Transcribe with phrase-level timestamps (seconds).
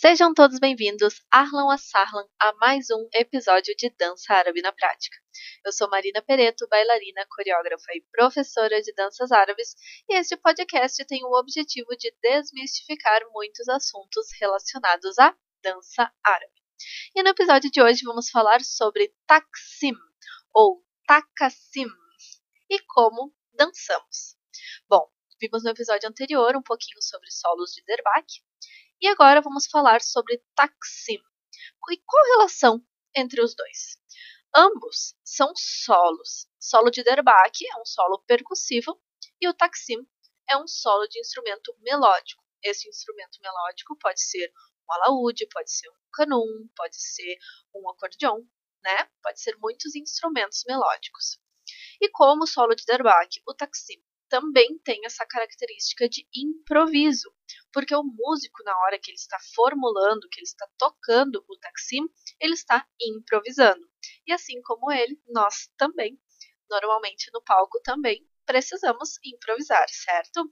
[0.00, 5.14] Sejam todos bem-vindos, Arlan Assarlan, a mais um episódio de Dança Árabe na Prática.
[5.62, 9.74] Eu sou Marina Pereto, bailarina, coreógrafa e professora de danças árabes,
[10.08, 16.54] e este podcast tem o objetivo de desmistificar muitos assuntos relacionados à dança árabe.
[17.14, 19.92] E no episódio de hoje vamos falar sobre Taksim,
[20.54, 21.90] ou Takassim,
[22.70, 24.34] e como dançamos.
[24.88, 28.40] Bom, vimos no episódio anterior um pouquinho sobre solos de Derbak,
[29.00, 31.18] e agora vamos falar sobre Taksim.
[31.90, 32.84] E qual a relação
[33.16, 33.98] entre os dois?
[34.54, 36.46] Ambos são solos.
[36.58, 39.00] Solo de Derbak é um solo percussivo
[39.40, 40.06] e o Taksim
[40.48, 42.42] é um solo de instrumento melódico.
[42.62, 44.52] Esse instrumento melódico pode ser
[44.88, 47.38] um alaúde, pode ser um canum, pode ser
[47.74, 48.42] um acordeon,
[48.82, 49.08] né?
[49.22, 51.38] Pode ser muitos instrumentos melódicos.
[52.00, 57.32] E como o solo de Derbak, o Taksim também tem essa característica de improviso,
[57.72, 62.02] porque o músico, na hora que ele está formulando, que ele está tocando o taksim,
[62.40, 63.88] ele está improvisando.
[64.26, 66.18] E assim como ele, nós também,
[66.68, 70.42] normalmente no palco também, precisamos improvisar, certo?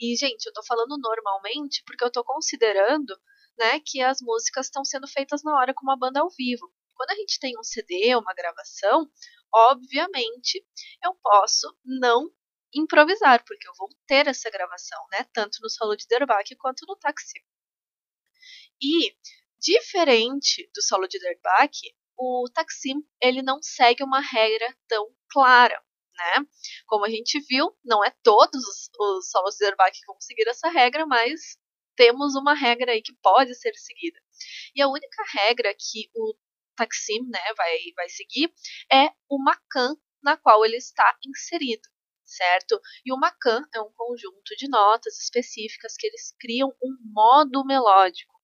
[0.00, 3.16] E, gente, eu tô falando normalmente porque eu tô considerando
[3.56, 6.70] né, que as músicas estão sendo feitas na hora com uma banda ao vivo.
[6.94, 9.08] Quando a gente tem um CD, uma gravação,
[9.54, 10.64] obviamente
[11.04, 12.30] eu posso não
[12.74, 15.24] improvisar, porque eu vou ter essa gravação, né?
[15.32, 17.40] Tanto no solo de Derbak quanto no Taksim.
[18.82, 19.16] E,
[19.58, 21.78] diferente do solo de Derbak,
[22.18, 25.82] o Taksim ele não segue uma regra tão clara,
[26.16, 26.46] né?
[26.86, 30.48] Como a gente viu, não é todos os, os solos de Derbak que vão seguir
[30.48, 31.58] essa regra, mas
[31.96, 34.20] temos uma regra aí que pode ser seguida.
[34.74, 36.34] E a única regra que o
[36.76, 38.52] Taksim né, vai, vai seguir
[38.92, 41.88] é o Makan na qual ele está inserido
[42.26, 42.80] certo?
[43.04, 48.34] E o Macan é um conjunto de notas específicas que eles criam um modo melódico.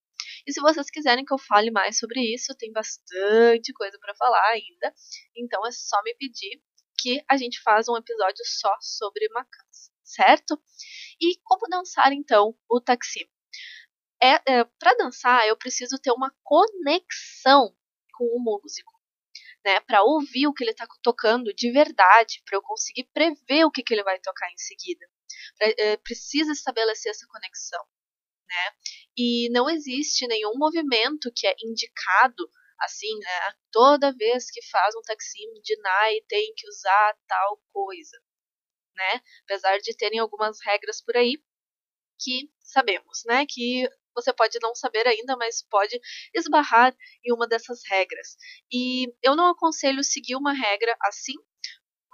[0.47, 4.44] E se vocês quiserem que eu fale mais sobre isso, tem bastante coisa para falar
[4.50, 4.94] ainda.
[5.36, 6.62] Então é só me pedir
[6.98, 10.60] que a gente faça um episódio só sobre macans, certo?
[11.20, 13.28] E como dançar então o taxi?
[14.22, 17.76] É, é para dançar eu preciso ter uma conexão
[18.14, 19.01] com o músico
[19.65, 23.71] né, para ouvir o que ele está tocando de verdade, para eu conseguir prever o
[23.71, 25.06] que, que ele vai tocar em seguida.
[25.56, 27.84] Pra, é, precisa estabelecer essa conexão,
[28.49, 28.77] né?
[29.17, 32.50] E não existe nenhum movimento que é indicado
[32.81, 33.55] assim, né?
[33.71, 38.19] Toda vez que faz um taxim de Nai tem que usar tal coisa,
[38.97, 39.21] né?
[39.44, 41.43] Apesar de terem algumas regras por aí
[42.21, 43.47] que sabemos, né?
[43.49, 46.00] Que você pode não saber ainda, mas pode
[46.34, 48.37] esbarrar em uma dessas regras.
[48.73, 51.34] E eu não aconselho seguir uma regra assim,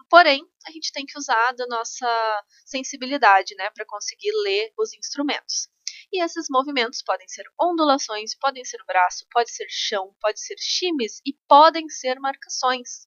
[0.09, 5.69] porém, a gente tem que usar da nossa sensibilidade, né, para conseguir ler os instrumentos.
[6.13, 11.21] E esses movimentos podem ser ondulações, podem ser braço, pode ser chão, pode ser chimes
[11.27, 13.07] e podem ser marcações.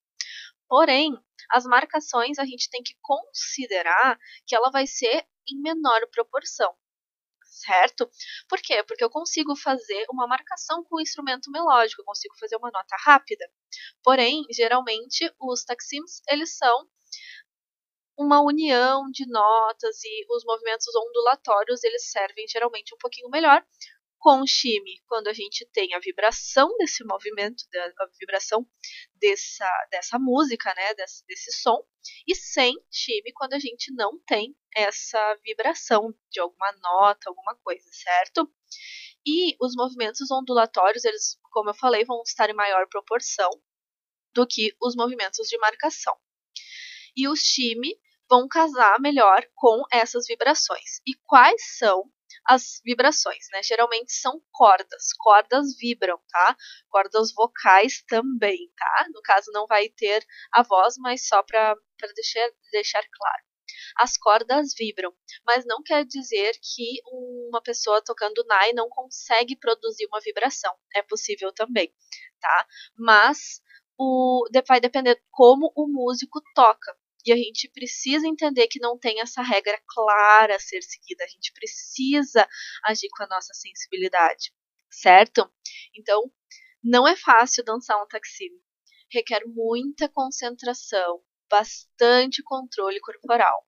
[0.67, 1.11] Porém,
[1.49, 6.73] as marcações a gente tem que considerar que ela vai ser em menor proporção
[7.61, 8.09] certo?
[8.49, 8.83] Por quê?
[8.83, 12.95] Porque eu consigo fazer uma marcação com o instrumento melódico, eu consigo fazer uma nota
[13.05, 13.45] rápida.
[14.03, 16.87] Porém, geralmente, os taxims, eles são
[18.17, 23.65] uma união de notas e os movimentos ondulatórios, eles servem geralmente um pouquinho melhor,
[24.21, 24.45] com o
[25.07, 27.63] quando a gente tem a vibração desse movimento,
[27.99, 28.65] a vibração
[29.15, 31.83] dessa, dessa música, né, desse, desse som,
[32.27, 37.89] e sem shime quando a gente não tem essa vibração de alguma nota, alguma coisa,
[37.91, 38.47] certo?
[39.25, 43.49] E os movimentos ondulatórios, eles, como eu falei, vão estar em maior proporção
[44.35, 46.15] do que os movimentos de marcação.
[47.17, 47.99] E os shime
[48.29, 51.01] vão casar melhor com essas vibrações.
[51.07, 52.03] E quais são
[52.45, 53.61] as vibrações, né?
[53.63, 56.55] Geralmente são cordas, cordas vibram, tá?
[56.89, 59.07] Cordas vocais também, tá?
[59.13, 61.75] No caso não vai ter a voz, mas só para
[62.15, 63.43] deixar, deixar claro.
[63.97, 65.13] As cordas vibram,
[65.45, 70.73] mas não quer dizer que uma pessoa tocando nai não consegue produzir uma vibração.
[70.95, 71.93] É possível também,
[72.39, 72.67] tá?
[72.97, 73.61] Mas
[73.97, 76.95] o, vai depender como o músico toca.
[77.25, 81.23] E a gente precisa entender que não tem essa regra clara a ser seguida.
[81.23, 82.47] A gente precisa
[82.85, 84.51] agir com a nossa sensibilidade,
[84.89, 85.49] certo?
[85.95, 86.31] Então,
[86.83, 88.49] não é fácil dançar um taxi.
[89.11, 93.67] Requer muita concentração, bastante controle corporal.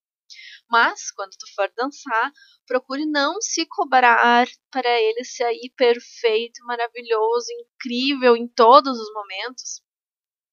[0.68, 2.32] Mas, quando tu for dançar,
[2.66, 9.83] procure não se cobrar para ele sair perfeito, maravilhoso, incrível em todos os momentos,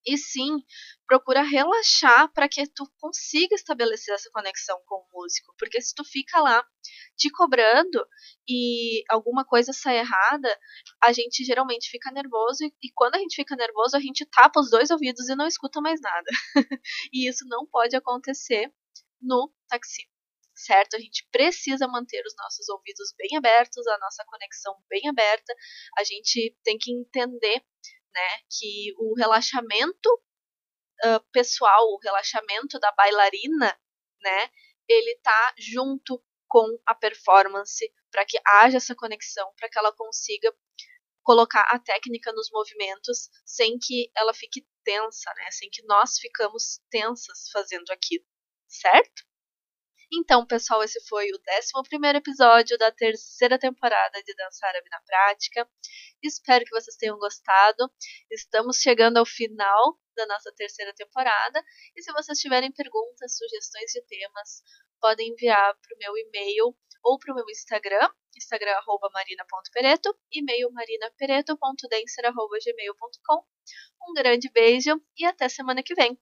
[0.05, 0.57] e sim
[1.07, 6.03] procura relaxar para que tu consiga estabelecer essa conexão com o músico, porque se tu
[6.03, 6.65] fica lá
[7.17, 8.07] te cobrando
[8.47, 10.59] e alguma coisa sai errada,
[11.03, 14.59] a gente geralmente fica nervoso e, e quando a gente fica nervoso a gente tapa
[14.59, 16.29] os dois ouvidos e não escuta mais nada.
[17.13, 18.71] e isso não pode acontecer
[19.21, 20.09] no taxi.
[20.53, 20.95] Certo?
[20.95, 25.53] A gente precisa manter os nossos ouvidos bem abertos, a nossa conexão bem aberta.
[25.97, 27.63] A gente tem que entender
[28.13, 28.39] né?
[28.49, 30.09] Que o relaxamento
[31.05, 33.79] uh, pessoal, o relaxamento da bailarina,
[34.21, 34.49] né?
[34.87, 40.53] Ele tá junto com a performance para que haja essa conexão, para que ela consiga
[41.23, 45.51] colocar a técnica nos movimentos sem que ela fique tensa, né?
[45.51, 48.25] Sem que nós ficamos tensas fazendo aquilo,
[48.67, 49.23] certo?
[50.13, 51.41] Então, pessoal, esse foi o 11
[52.17, 55.65] episódio da terceira temporada de Dança Árabe na Prática.
[56.21, 57.89] Espero que vocês tenham gostado.
[58.29, 61.63] Estamos chegando ao final da nossa terceira temporada.
[61.95, 64.61] E se vocês tiverem perguntas, sugestões de temas,
[64.99, 68.75] podem enviar para o meu e-mail ou para o meu Instagram, instagram
[69.13, 73.45] marina.pereto, e-mail marinapereto.dancer.gmail.com.
[74.09, 76.19] Um grande beijo e até semana que vem!